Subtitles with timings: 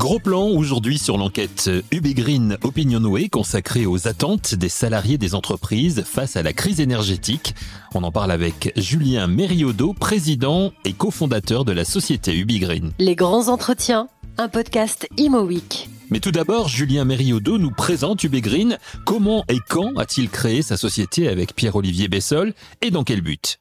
[0.00, 6.04] Gros plan aujourd'hui sur l'enquête UB Green Opinionway consacrée aux attentes des salariés des entreprises
[6.06, 7.54] face à la crise énergétique.
[7.94, 12.92] On en parle avec Julien Mériodo, président et cofondateur de la société UB Green.
[12.98, 14.08] Les grands entretiens,
[14.38, 15.90] un podcast Imo Week.
[16.08, 18.78] Mais tout d'abord, Julien Mériodo nous présente UB Green.
[19.04, 23.60] Comment et quand a-t-il créé sa société avec Pierre-Olivier Bessol et dans quel but?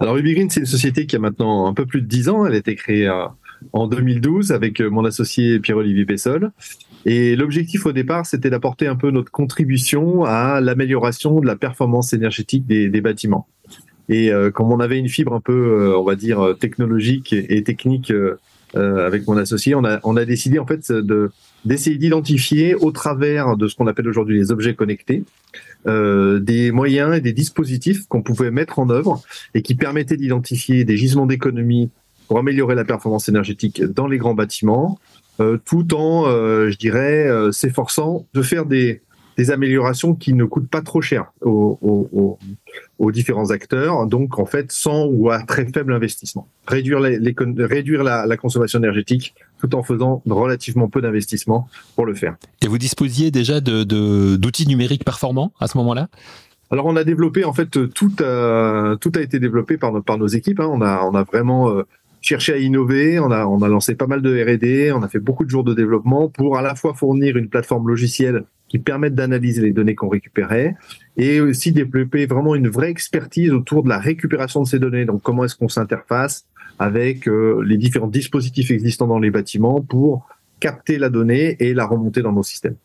[0.00, 2.46] Alors UB Green, c'est une société qui a maintenant un peu plus de 10 ans.
[2.46, 3.34] Elle a été créée à
[3.74, 6.52] en 2012 avec euh, mon associé Pierre-Olivier Bessol.
[7.04, 12.14] Et l'objectif au départ, c'était d'apporter un peu notre contribution à l'amélioration de la performance
[12.14, 13.46] énergétique des, bâtiments.
[14.08, 17.62] Et euh, comme on avait une fibre un peu, euh, on va dire, technologique et,
[17.62, 18.12] technique
[18.74, 21.30] avec mon associé, on a, on a décidé en fait de
[21.64, 25.24] d'essayer d'identifier au travers de ce qu'on appelle aujourd'hui les objets connectés
[25.86, 29.22] des moyens et des dispositifs qu'on pouvait mettre en œuvre
[29.54, 31.90] et qui permettaient d'identifier des gisements d'économie
[32.30, 35.00] pour améliorer la performance énergétique dans les grands bâtiments,
[35.40, 39.02] euh, tout en, euh, je dirais, euh, s'efforçant de faire des,
[39.40, 42.38] des, améliorations qui ne coûtent pas trop cher aux, aux,
[42.98, 46.48] aux, différents acteurs, donc en fait sans ou à très faible investissement.
[46.66, 52.06] Réduire, les, les réduire la, la, consommation énergétique tout en faisant relativement peu d'investissement pour
[52.06, 52.36] le faire.
[52.62, 56.08] Et vous disposiez déjà d'outils de, d'outils numériques performants à ce moment-là?
[56.70, 60.18] Alors on a développé en fait tout a, tout a été développé par nos, par
[60.18, 60.60] nos équipes.
[60.60, 60.68] Hein.
[60.70, 61.82] On a on a vraiment
[62.20, 63.18] cherché à innover.
[63.18, 65.64] On a, on a lancé pas mal de R&D, on a fait beaucoup de jours
[65.64, 69.96] de développement pour à la fois fournir une plateforme logicielle qui permette d'analyser les données
[69.96, 70.76] qu'on récupérait
[71.16, 75.04] et aussi développer vraiment une vraie expertise autour de la récupération de ces données.
[75.04, 76.46] Donc comment est-ce qu'on s'interface
[76.78, 80.26] avec euh, les différents dispositifs existants dans les bâtiments pour
[80.60, 82.76] capter la donnée et la remonter dans nos systèmes.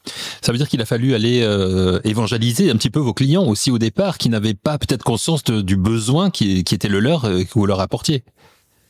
[0.42, 3.70] Ça veut dire qu'il a fallu aller euh, évangéliser un petit peu vos clients aussi
[3.70, 7.44] au départ, qui n'avaient pas peut-être conscience du besoin qui, qui, était le leur, euh,
[7.44, 8.24] que vous leur apportiez.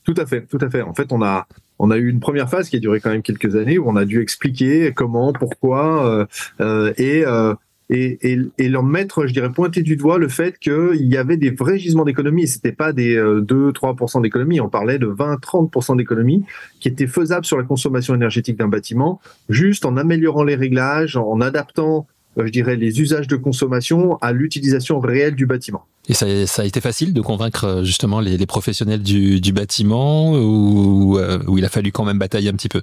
[0.06, 0.82] Tout à fait, tout à fait.
[0.82, 1.48] En fait, on a
[1.80, 3.96] on a eu une première phase qui a duré quand même quelques années où on
[3.96, 6.26] a dû expliquer comment, pourquoi euh,
[6.62, 7.54] euh et, euh,
[7.90, 11.38] et, et, et leur mettre, je dirais, pointer du doigt le fait qu'il y avait
[11.38, 12.48] des vrais gisements d'économie.
[12.48, 14.62] C'était pas des 2-3% euh, d'économie.
[14.62, 16.46] On parlait de 20-30% d'économie
[16.80, 21.42] qui étaient faisables sur la consommation énergétique d'un bâtiment, juste en améliorant les réglages, en
[21.42, 22.08] adaptant
[22.38, 25.86] je dirais, les usages de consommation à l'utilisation réelle du bâtiment.
[26.08, 29.54] Et ça, ça, a été facile de convaincre euh, justement les, les professionnels du, du
[29.54, 32.82] bâtiment ou, euh, où il a fallu quand même batailler un petit peu?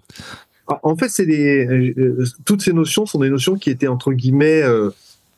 [0.67, 4.13] Ah, En fait, c'est des, euh, toutes ces notions sont des notions qui étaient entre
[4.13, 4.63] guillemets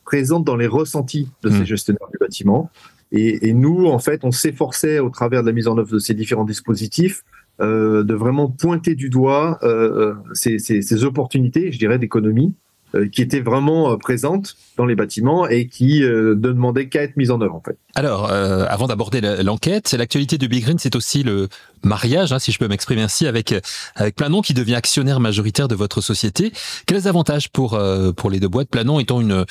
[0.05, 1.67] présentes dans les ressentis de ces mmh.
[1.67, 2.71] gestionnaires du bâtiment.
[3.13, 5.99] Et, et, nous, en fait, on s'efforçait au travers de la mise en œuvre de
[5.99, 7.23] ces différents dispositifs
[7.61, 12.64] euh, de vraiment pointer du doigt euh, ces, ces, ces opportunités, je dirais, d'économie euh,
[13.13, 17.17] qui étaient vraiment euh, présentes dans les bâtiments et qui euh, ne demandaient qu'à être
[17.17, 17.77] mises en œuvre en fait.
[17.95, 21.49] Alors, avant d'aborder l'enquête, l'actualité de Big Green, c'est aussi le
[21.85, 23.55] mariage, hein, si je peux m'exprimer ainsi, avec
[23.95, 26.53] avec Planon qui devient actionnaire majoritaire de votre société.
[26.87, 27.79] Quels avantages pour
[28.17, 28.69] pour les deux boîtes?
[28.69, 29.45] Planon étant une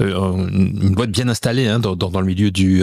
[0.00, 2.82] une boîte bien installée hein, dans, dans, le milieu du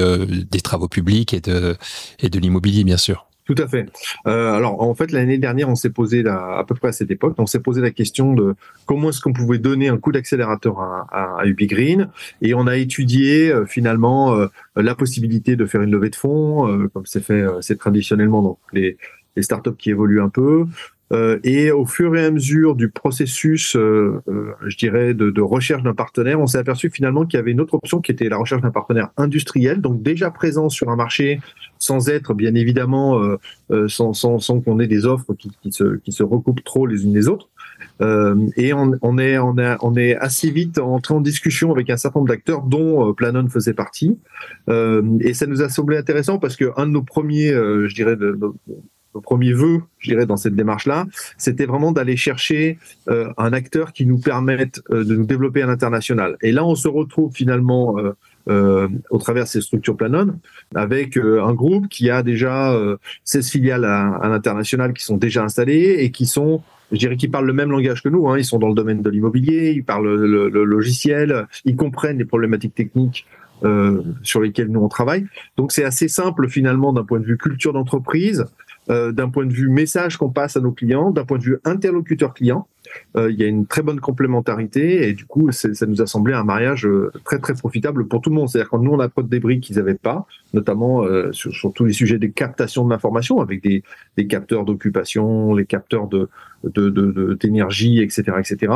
[0.49, 1.75] des travaux publics et de
[2.19, 3.30] et de l'immobilier bien sûr.
[3.45, 3.87] Tout à fait.
[4.27, 7.35] Euh, alors, en fait, l'année dernière, on s'est posé à peu près à cette époque,
[7.37, 11.39] on s'est posé la question de comment est-ce qu'on pouvait donner un coup d'accélérateur à,
[11.39, 12.09] à, Ubigreen,
[12.41, 16.87] et on a étudié euh, finalement euh, la possibilité de faire une levée de fonds,
[16.93, 18.97] comme c'est fait, c'est traditionnellement donc les
[19.39, 20.65] startups qui évoluent un peu,
[21.11, 25.83] euh, et au fur et à mesure du processus, euh, euh, je dirais, de, recherche
[25.83, 28.37] d'un partenaire, on s'est aperçu finalement qu'il y avait une autre option qui était la
[28.37, 31.41] recherche d'un partenaire industriel, donc déjà présent sur un marché,
[31.79, 33.19] sans être bien évidemment,
[33.87, 37.13] sans, sans, sans qu'on ait des offres qui, se, qui se recoupent trop les unes
[37.13, 37.49] les autres.
[37.99, 42.19] et on, est, on, est, on est assez vite entré en discussion avec un certain
[42.19, 44.19] nombre d'acteurs, dont Planon faisait partie.
[44.69, 48.37] et ça nous a semblé intéressant parce que un de nos premiers, je dirais, de,
[49.13, 51.05] le premier vœu, je dirais, dans cette démarche-là,
[51.37, 52.77] c'était vraiment d'aller chercher
[53.09, 56.37] euh, un acteur qui nous permette euh, de nous développer à l'international.
[56.41, 57.95] Et là, on se retrouve finalement
[58.49, 60.39] euh, au travers de ces structures Planon
[60.75, 62.75] avec un groupe qui a déjà
[63.23, 66.61] 16 filiales à, l'international qui sont déjà installées et qui sont
[66.91, 68.27] je dirais qu'ils parlent le même langage que nous.
[68.27, 68.37] Hein.
[68.37, 72.25] Ils sont dans le domaine de l'immobilier, ils parlent le, le, logiciel, ils comprennent les
[72.25, 73.25] problématiques techniques
[73.63, 75.27] euh, sur lesquelles nous on travaille.
[75.55, 78.45] Donc c'est assez simple finalement d'un point de vue culture d'entreprise
[78.89, 81.57] euh, d'un point de vue message qu'on passe à nos clients, d'un point de vue
[81.65, 82.67] interlocuteur client.
[83.15, 86.33] Euh, il y a une très bonne complémentarité et du coup, ça nous a semblé
[86.33, 88.49] un mariage euh, très très profitable pour tout le monde.
[88.49, 92.17] C'est-à-dire quand nous on apporte des briques qu'ils n'avaient pas, notamment sur, tous les sujets
[92.17, 93.83] de captation de l'information avec des,
[94.17, 96.29] des capteurs d'occupation, les capteurs de
[96.63, 98.73] d'énergie, etc., etc.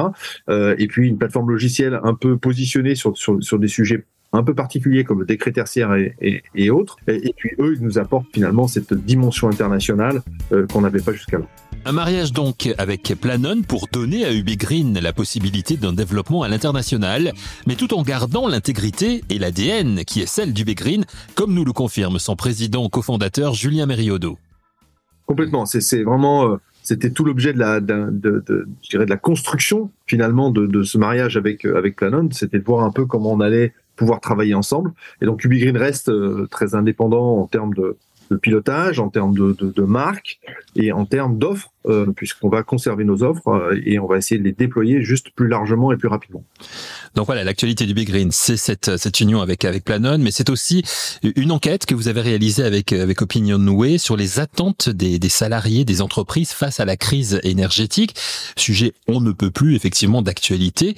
[0.49, 4.05] et puis une plateforme logicielle un peu positionnée sur, sur des sujets
[4.35, 6.97] un peu particuliers comme le décret tertiaire et, autres.
[7.07, 10.21] Et, puis eux, ils nous apportent finalement cette dimension internationale
[10.51, 11.47] euh, qu'on n'avait pas jusqu'alors.
[11.87, 17.33] Un mariage donc avec Planon pour donner à UbiGreen la possibilité d'un développement à l'international,
[17.67, 21.05] mais tout en gardant l'intégrité et l'ADN qui est celle d'UbiGreen,
[21.35, 24.39] comme nous le confirme son président cofondateur Julien Meriodo.
[25.27, 29.09] Complètement, c'est vraiment euh, c'était tout l'objet de la, de, de, de, je dirais de
[29.09, 32.91] la construction finalement de, de ce mariage avec euh, avec Planon, c'était de voir un
[32.91, 34.91] peu comment on allait pouvoir travailler ensemble.
[35.21, 37.97] Et donc UbiGreen reste euh, très indépendant en termes de,
[38.31, 40.39] de pilotage, en termes de, de, de marque
[40.75, 44.39] et en termes d'offres, euh, puisqu'on va conserver nos offres euh, et on va essayer
[44.39, 46.43] de les déployer juste plus largement et plus rapidement.
[47.13, 50.49] Donc voilà, l'actualité du Big Green, c'est cette, cette union avec, avec Planon, mais c'est
[50.49, 50.83] aussi
[51.35, 55.85] une enquête que vous avez réalisée avec, avec Opinionway sur les attentes des, des salariés
[55.85, 58.15] des entreprises face à la crise énergétique.
[58.57, 60.95] Sujet on ne peut plus effectivement d'actualité.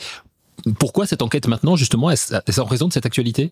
[0.80, 3.52] Pourquoi cette enquête maintenant, justement Est-ce en raison de cette actualité?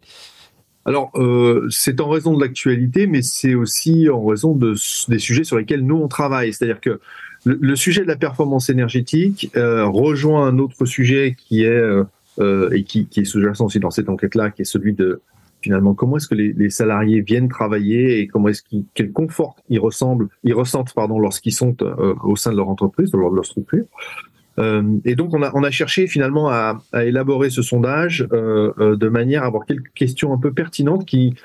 [0.86, 4.76] Alors, euh, c'est en raison de l'actualité, mais c'est aussi en raison de,
[5.08, 6.54] des sujets sur lesquels nous, on travaille.
[6.54, 7.00] C'est-à-dire que
[7.44, 11.92] le, sujet de la performance énergétique euh, rejoint un autre sujet qui est,
[12.40, 15.22] euh, et qui, est sous-jacent aussi dans cette enquête-là, qui est celui de,
[15.62, 19.80] finalement, comment est-ce que les, salariés viennent travailler et comment est-ce qu'ils, quel confort ils
[19.80, 21.76] ressemblent, ils ressentent, lorsqu'ils sont
[22.24, 23.86] au sein de leur entreprise, de leur structure.
[24.58, 28.72] Euh, et donc, on a, on a cherché finalement à, à élaborer ce sondage euh,
[28.80, 31.36] euh, de manière à avoir quelques questions un peu pertinentes qui,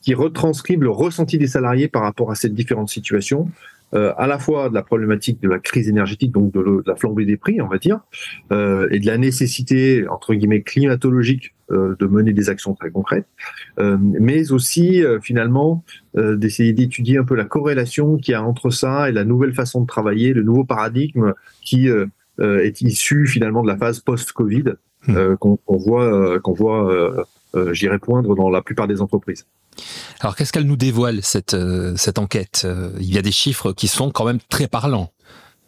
[0.00, 3.48] qui retranscrivent le ressenti des salariés par rapport à ces différentes situations,
[3.94, 7.24] euh, à la fois de la problématique de la crise énergétique, donc de, la flambée
[7.24, 8.00] des prix, on va dire,
[8.50, 13.26] euh, et de la nécessité, entre guillemets, climatologique euh, de mener des actions très concrètes,
[13.78, 15.84] mais aussi finalement
[16.14, 19.82] d'essayer d'étudier un peu la corrélation qu'il y a entre ça et la nouvelle façon
[19.82, 21.88] de travailler, le nouveau paradigme qui
[22.40, 24.74] est issu finalement de la phase post-Covid
[25.06, 25.16] hmm.
[25.16, 27.26] euh, qu'on voit, euh, qu'on voit
[27.72, 29.46] j'irai poindre dans la plupart des entreprises.
[30.20, 31.56] Alors qu'est-ce qu'elle nous dévoile cette,
[31.96, 32.66] cette enquête?
[32.98, 35.10] Il y a des chiffres qui sont quand même très parlants.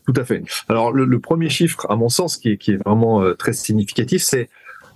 [0.07, 0.43] Tout à fait.
[0.69, 4.23] Alors le, le premier chiffre, à mon sens, qui est, qui est vraiment très significatif,
[4.23, 4.51] c'est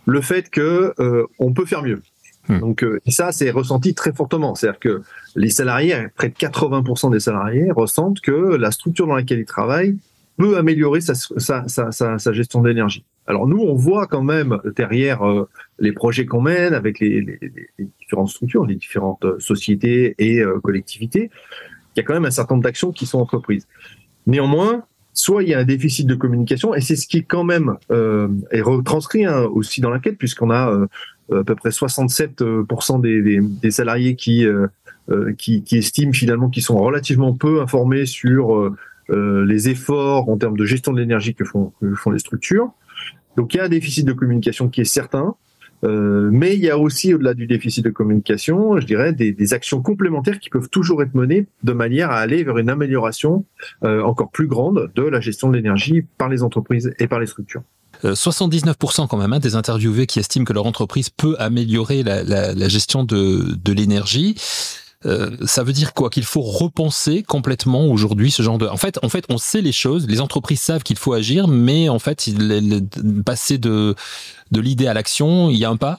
[0.05, 0.95] le fait que
[1.39, 2.03] on peut faire mieux.
[2.49, 2.59] Hmm.
[2.59, 4.55] Donc et ça, c'est ressenti très fortement.
[4.55, 5.03] C'est-à-dire que
[5.35, 9.97] les salariés, près de 80% des salariés, ressentent que la structure dans laquelle ils travaillent
[10.37, 13.05] peut améliorer sa, sa, sa, sa gestion d'énergie.
[13.27, 15.49] Alors nous, on voit quand même derrière euh,
[15.79, 17.39] les projets qu'on mène avec les, les,
[17.79, 21.31] les, différentes structures, les différentes euh, sociétés et euh, collectivités,
[21.95, 23.67] il y a quand même un certain nombre d'actions qui sont entreprises.
[24.27, 27.45] Néanmoins, soit il y a un déficit de communication, et c'est ce qui est quand
[27.45, 30.87] même euh, est retranscrit hein, aussi dans l'enquête, puisqu'on a
[31.31, 34.47] à peu près 67% des, des, des, salariés qui,
[35.39, 38.71] qui, qui estiment finalement qu'ils sont relativement peu informés sur
[39.13, 42.73] les efforts en termes de gestion de l'énergie que font, que font les structures.
[43.37, 45.35] Donc il y a un déficit de communication qui est certain,
[45.85, 49.55] euh, mais il y a aussi, au-delà du déficit de communication, je dirais, des, des,
[49.55, 53.45] actions complémentaires qui peuvent toujours être menées de manière à aller vers une amélioration
[53.83, 57.27] euh, encore plus grande de la gestion de l'énergie par les entreprises et par les
[57.27, 57.63] structures.
[58.05, 62.53] 79% quand même hein, des interviewés qui estiment que leur entreprise peut améliorer la, la,
[62.53, 64.35] la gestion de, de l'énergie.
[65.05, 66.11] Euh, ça veut dire quoi?
[66.11, 68.67] Qu'il faut repenser complètement aujourd'hui ce genre de.
[68.67, 70.07] En fait, en fait, on sait les choses.
[70.07, 72.29] Les entreprises savent qu'il faut agir, mais en fait,
[73.25, 73.95] passer de
[74.53, 75.99] de l'idée à l'action, il y a un pas?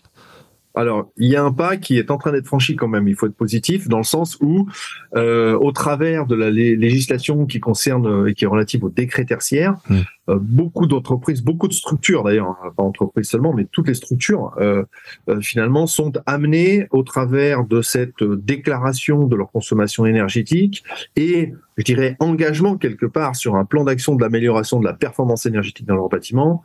[0.75, 3.07] Alors, il y a un pas qui est en train d'être franchi quand même.
[3.07, 4.67] Il faut être positif dans le sens où,
[5.15, 9.25] euh, au travers de la législation qui concerne et euh, qui est relative au décret
[9.25, 9.95] tertiaire, mmh.
[10.29, 14.51] euh, beaucoup d'entreprises, beaucoup de structures d'ailleurs, hein, pas entreprises seulement, mais toutes les structures
[14.57, 14.83] euh,
[15.29, 20.83] euh, finalement sont amenées au travers de cette déclaration de leur consommation énergétique
[21.15, 25.45] et, je dirais, engagement quelque part sur un plan d'action de l'amélioration de la performance
[25.45, 26.63] énergétique dans leur bâtiment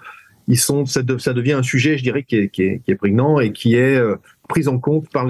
[0.49, 4.17] ils sont, ça, devient un sujet, je dirais, qui est, prégnant et qui est euh,
[4.49, 5.27] pris en compte par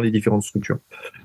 [0.00, 0.78] les, différentes structures.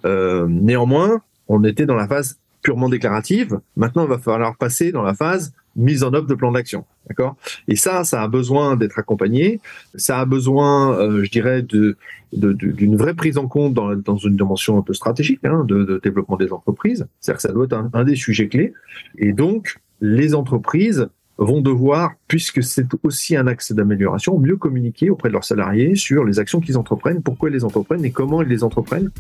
[0.04, 3.60] Euh, néanmoins, on était dans la phase purement déclarative.
[3.78, 6.86] Maintenant, il va falloir passer dans la phase mise en œuvre de plan d'action.
[7.08, 7.36] D'accord?
[7.68, 9.60] Et ça, ça a besoin d'être accompagné.
[9.94, 11.98] Ça a besoin, euh, je dirais, de
[12.34, 16.52] d'une vraie prise en compte dans, une dimension un peu stratégique hein, de, développement des
[16.52, 17.08] entreprises.
[17.22, 18.74] C'est-à-dire que ça doit être un des sujets clés.
[19.18, 25.30] Et donc, les entreprises vont devoir, puisque c'est aussi un axe d'amélioration, mieux communiquer auprès
[25.30, 28.48] de leurs salariés sur les actions qu'ils entreprennent, pourquoi ils les entreprennent et comment ils
[28.48, 29.12] les entreprennent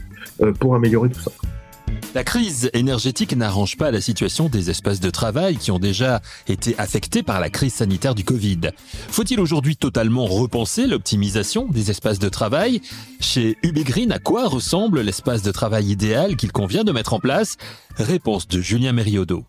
[0.41, 1.31] euh, pour améliorer tout ça.
[2.13, 6.73] La crise énergétique n'arrange pas la situation des espaces de travail qui ont déjà été
[6.77, 8.71] affectés par la crise sanitaire du Covid.
[9.09, 12.81] Faut-il aujourd'hui totalement repenser l'optimisation des espaces de travail?
[13.19, 17.57] Chez Ubigreen, à quoi ressemble l'espace de travail idéal qu'il convient de mettre en place?
[17.97, 19.45] Réponse de Julien Meriodo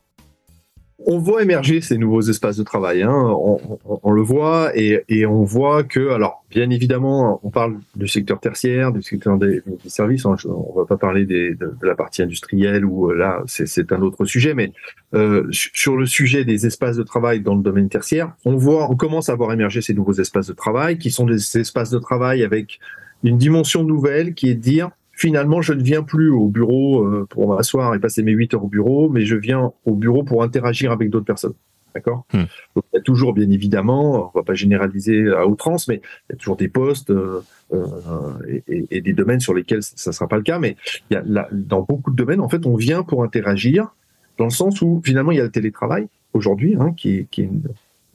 [0.99, 3.03] on voit émerger ces nouveaux espaces de travail.
[3.03, 3.13] Hein.
[3.13, 8.93] On, le voit et, on voit que, alors, bien évidemment, on parle du secteur tertiaire,
[8.93, 10.25] du secteur des, services.
[10.25, 10.37] Hein.
[10.47, 14.25] On ne va pas parler de, la partie industrielle où euh, là, c'est un autre
[14.25, 14.55] sujet.
[14.55, 14.73] Mais
[15.15, 18.97] euh, sur le sujet des espaces de travail dans le domaine tertiaire, on voit, on
[18.97, 22.43] commence à voir émerger ces nouveaux espaces de travail qui sont des espaces de travail
[22.43, 22.81] avec
[23.23, 27.27] une dimension nouvelle qui est de dire finalement, je ne viens plus au bureau euh,
[27.29, 30.45] pour m'asseoir et passer mes 8 heures au bureau, mais je viens au bureau pour
[30.45, 31.55] interagir avec d'autres personnes.
[31.95, 32.27] D'accord?
[32.35, 32.45] Hmm.
[32.77, 36.35] il y a toujours, bien évidemment, on va pas généraliser à outrance, mais il y
[36.35, 37.41] a toujours des postes euh,
[37.73, 40.59] euh, et, des domaines sur lesquels ça ne sera pas le cas.
[40.59, 40.77] Mais
[41.09, 43.95] il y a, dans beaucoup de domaines, en fait, on vient pour interagir,
[44.37, 47.45] dans le sens où, finalement, il y a le télétravail aujourd'hui, hein, qui, qui, est
[47.45, 47.63] une,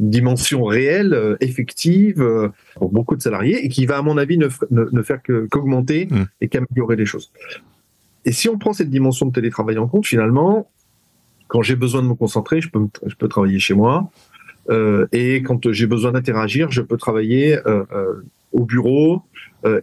[0.02, 4.38] dimension réelle, euh, effective euh, pour beaucoup de salariés et qui va, à mon avis,
[4.38, 6.24] ne, ne, faire qu'augmenter mmh.
[6.42, 7.32] et qu'améliorer les choses.
[8.26, 10.70] Et si on prend cette dimension de télétravail en compte, finalement,
[11.48, 14.10] quand j'ai besoin de me concentrer, je peux, je peux travailler chez moi.
[14.70, 19.22] Euh, et quand j'ai besoin d'interagir, je peux travailler euh, euh, au bureau.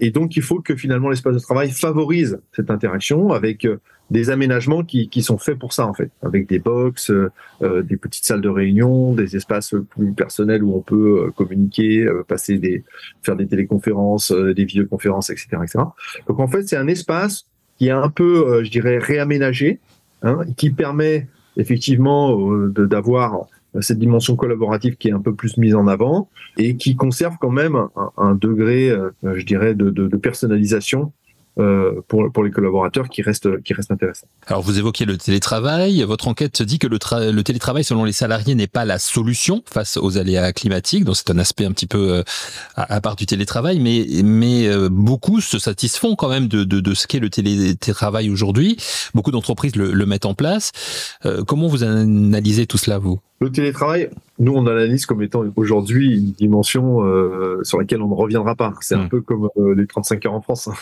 [0.00, 3.66] et donc, il faut que finalement l'espace de travail favorise cette interaction avec
[4.10, 7.30] des aménagements qui, qui, sont faits pour ça en fait, avec des box, euh,
[7.62, 12.08] euh, des petites salles de réunion, des espaces plus personnels où on peut euh, communiquer,
[12.26, 12.84] passer des,
[13.22, 15.84] faire des téléconférences, des vidéoconférences, etc., etc.
[16.26, 17.46] Donc en fait, c'est un espace
[17.78, 19.78] qui est un peu, je dirais, réaménagé,
[20.22, 22.37] hein, qui permet effectivement
[22.68, 23.46] d'avoir
[23.80, 27.50] cette dimension collaborative qui est un peu plus mise en avant et qui conserve quand
[27.50, 31.12] même un, un degré, je dirais, de, de, de personnalisation
[31.58, 34.28] euh, pour, pour les collaborateurs qui reste, qui reste intéressant.
[34.46, 36.04] Alors vous évoquiez le télétravail.
[36.04, 36.98] Votre enquête dit que le,
[37.32, 41.04] le télétravail, selon les salariés, n'est pas la solution face aux aléas climatiques.
[41.04, 42.22] Donc c'est un aspect un petit peu euh,
[42.76, 46.94] à, part du télétravail, mais, mais euh, beaucoup se satisfont quand même de, de, de
[46.94, 48.76] ce qu'est le télétravail aujourd'hui.
[49.12, 50.70] Beaucoup d'entreprises le, le, mettent en place.
[51.48, 53.18] comment vous analysez tout cela, vous?
[53.40, 58.14] Le télétravail, nous, on analyse comme étant aujourd'hui une dimension euh, sur laquelle on ne
[58.14, 58.75] reviendra pas.
[58.80, 60.68] C'est un peu comme euh, les 35 heures en France.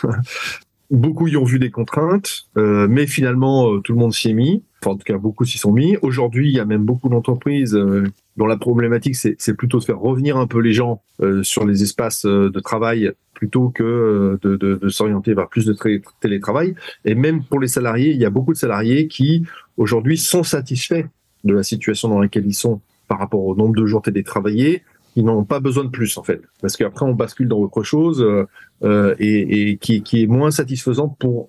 [0.91, 4.35] beaucoup y ont vu des contraintes, euh, mais finalement, euh, tout le monde s'y est
[4.35, 4.63] mis.
[4.83, 5.97] Enfin, en tout cas, beaucoup s'y sont mis.
[6.03, 8.05] Aujourd'hui, il y a même beaucoup d'entreprises euh,
[8.37, 11.03] dont la problématique, c'est plutôt de faire revenir un peu les gens
[11.41, 15.75] sur les espaces de travail plutôt que de, de, de s'orienter vers plus de
[16.21, 16.75] télétravail.
[17.07, 19.47] Et même pour les salariés, il y a beaucoup de salariés qui,
[19.79, 21.07] aujourd'hui, sont satisfaits
[21.47, 24.83] de la situation dans laquelle ils sont par rapport au nombre de jours télétravaillés,
[25.15, 28.21] ils n'ont pas besoin de plus en fait, parce qu'après on bascule dans autre chose
[28.21, 28.47] euh,
[28.83, 31.49] euh et, qui, est moins satisfaisant pour,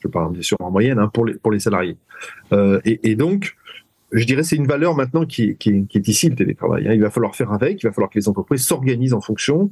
[0.00, 1.96] je parle bien sûr en moyenne, hein, pour les pour les salariés.
[2.52, 3.56] Euh, et, donc,
[4.12, 6.88] je dirais c'est une valeur maintenant qui, qui, qui, est ici le télétravail.
[6.88, 6.94] Hein.
[6.94, 9.70] Il va falloir faire avec, il va falloir que les entreprises s'organisent en fonction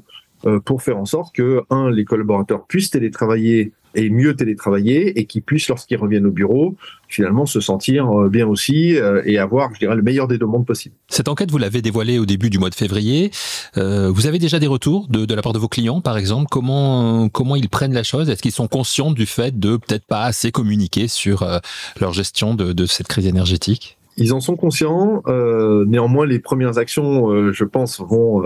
[0.64, 5.40] pour faire en sorte que un les collaborateurs puissent télétravailler et mieux télétravailler et qui
[5.40, 6.76] puissent, lorsqu'ils reviennent au bureau,
[7.08, 10.46] finalement se sentir euh, bien aussi euh, et avoir, je dirais, le meilleur des deux
[10.46, 10.94] mondes possible.
[11.08, 13.30] Cette enquête, vous l'avez dévoilée au début du mois de février.
[13.76, 16.46] Euh, vous avez déjà des retours de, la part de vos clients, par exemple?
[16.50, 18.30] Comment ils prennent la chose?
[18.30, 21.46] Est-ce qu'ils sont conscients du fait de peut-être pas assez communiquer sur
[22.00, 23.98] leur gestion de cette crise énergétique?
[24.22, 25.22] Ils en sont conscients.
[25.26, 28.42] Euh, néanmoins, les premières actions, je pense, vont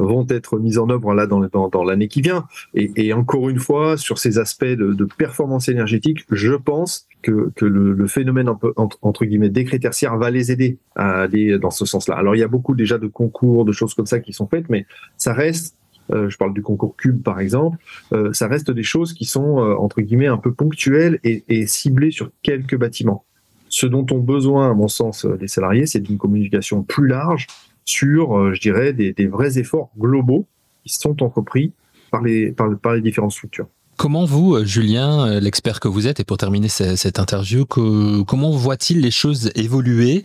[0.00, 2.46] vont être mises en œuvre là dans, dans, dans l'année qui vient.
[2.74, 7.52] Et, et, encore une fois, sur ces aspects de, de performance énergétique, je pense que,
[7.54, 11.70] que le, le, phénomène peu, entre, guillemets décret tertiaire va les aider à aller dans
[11.70, 12.16] ce sens-là.
[12.16, 14.68] Alors il y a beaucoup déjà de concours, de choses comme ça qui sont faites,
[14.68, 14.86] mais
[15.16, 15.76] ça reste
[16.12, 17.78] euh, je parle du concours Cube par exemple,
[18.12, 21.66] euh, ça reste des choses qui sont euh, entre guillemets un peu ponctuelles et, et,
[21.66, 23.24] ciblées sur quelques bâtiments.
[23.70, 27.46] Ce dont ont besoin, à mon sens, les salariés, c'est d'une communication plus large
[27.84, 30.46] sur, euh, je dirais, des, vrais efforts globaux
[30.84, 31.72] qui sont entrepris
[32.10, 32.54] par les,
[33.00, 33.66] différentes structures.
[33.96, 38.50] Comment vous, euh, Julien, euh, l'expert que vous êtes, et pour terminer cette interview, comment
[38.50, 40.24] voit-il les choses évoluer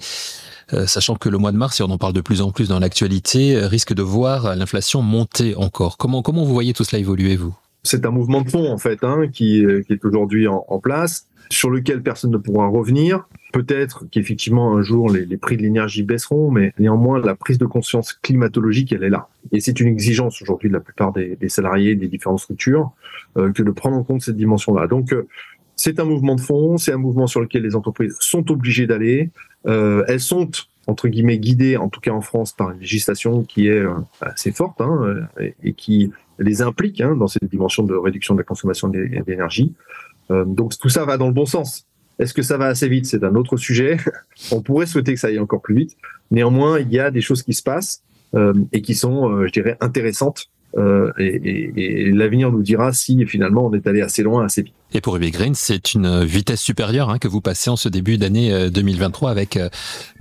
[0.88, 2.80] sachant que le mois de mars, et on en parle de plus en plus dans
[2.80, 5.96] l'actualité, risque de voir l'inflation monter encore.
[5.96, 7.54] Comment vous voyez tout cela évoluer, vous?
[7.86, 11.70] C'est un mouvement de fond, en fait, hein, qui, qui, est aujourd'hui en, place, sur
[11.70, 13.27] lequel personne ne pourra revenir.
[13.54, 18.12] Peut-être qu'effectivement un jour les, prix de l'énergie baisseront, mais néanmoins la prise de conscience
[18.13, 19.30] climatologique elle est là.
[19.51, 22.92] Et c'est une exigence aujourd'hui de la plupart des, des, salariés des différentes structures
[23.38, 24.88] euh, que de prendre en compte cette dimension-là.
[24.88, 25.27] Donc euh,
[25.75, 29.29] c'est un mouvement de fond, c'est un mouvement sur lequel les entreprises sont obligées d'aller.
[29.67, 30.50] Euh, elles sont
[30.88, 34.51] entre guillemets guidées, en tout cas en France, par une législation qui est euh, assez
[34.51, 38.44] forte hein, et, et, qui les implique hein, dans cette dimension de réduction de la
[38.44, 39.74] consommation d'énergie.
[40.32, 41.86] Euh, donc tout ça va dans le bon sens.
[42.17, 43.05] Est-ce que ça va assez vite?
[43.05, 43.98] C'est un autre sujet.
[44.51, 45.98] On pourrait souhaiter que ça aille encore plus vite.
[46.32, 48.03] Néanmoins, il y a des choses qui se passent
[48.36, 53.74] euh, et qui sont, euh, je dirais, intéressantes et, l'avenir nous dira si finalement on
[53.74, 54.74] est allé assez loin, assez vite.
[54.94, 58.70] Et pour Green, c'est une vitesse supérieure hein, que vous passez en ce début d'année
[58.70, 59.60] 2023 avec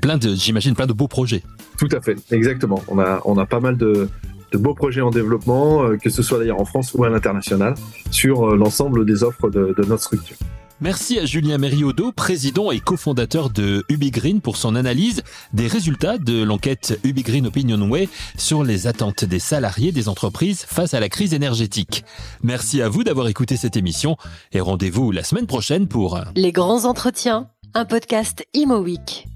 [0.00, 1.42] plein de, j'imagine, plein de beaux projets.
[1.78, 2.82] Tout à fait, exactement.
[2.88, 4.08] On a, on a pas mal de,
[4.52, 7.74] de beaux projets en développement, que ce soit d'ailleurs en France ou à l'international,
[8.10, 10.36] sur l'ensemble des offres de, de notre structure.
[10.80, 16.42] Merci à Julien Mériodo, président et cofondateur de UbiGreen pour son analyse des résultats de
[16.42, 21.32] l'enquête UbiGreen Opinion Way sur les attentes des salariés des entreprises face à la crise
[21.32, 22.04] énergétique.
[22.42, 24.16] Merci à vous d'avoir écouté cette émission
[24.52, 29.26] et rendez-vous la semaine prochaine pour Les grands entretiens, un podcast Imo Week.